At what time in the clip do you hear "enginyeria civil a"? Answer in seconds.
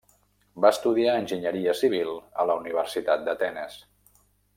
1.23-2.49